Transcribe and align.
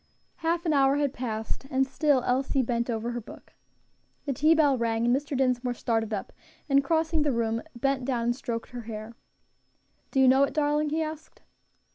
Half 0.37 0.65
an 0.65 0.73
hour 0.73 0.95
had 0.95 1.13
passed, 1.13 1.65
and 1.69 1.85
still 1.85 2.23
Elsie 2.23 2.63
bent 2.63 2.89
over 2.89 3.11
her 3.11 3.21
book. 3.21 3.53
The 4.25 4.33
tea 4.33 4.55
bell 4.55 4.75
rang, 4.75 5.05
and 5.05 5.15
Mr. 5.15 5.37
Dinsmore 5.37 5.75
started 5.75 6.11
up, 6.11 6.33
and 6.67 6.83
crossing 6.83 7.21
the 7.21 7.31
room, 7.31 7.61
bent 7.75 8.03
down 8.05 8.23
and 8.23 8.35
stroked 8.35 8.71
her 8.71 8.81
hair. 8.89 9.15
"Do 10.09 10.19
you 10.19 10.27
know 10.27 10.41
it, 10.41 10.55
darling?" 10.55 10.89
he 10.89 11.03
asked. 11.03 11.43